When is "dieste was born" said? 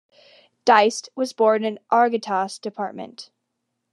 0.65-1.63